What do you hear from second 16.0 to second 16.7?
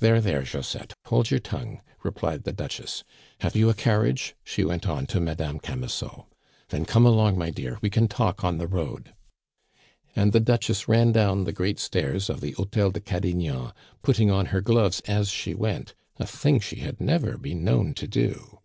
a thing